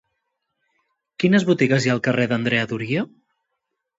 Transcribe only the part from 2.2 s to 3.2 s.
d'Andrea Doria?